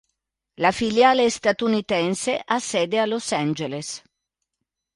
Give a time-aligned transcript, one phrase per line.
[0.65, 4.01] La filiale statunitense ha sede a Los Angeles.